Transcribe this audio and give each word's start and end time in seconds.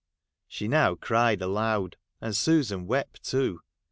'She 0.47 0.67
now 0.67 0.95
cried 0.95 1.43
aloud; 1.43 1.95
and 2.21 2.35
Susan 2.35 2.87
wept 2.87 3.21
too. 3.21 3.61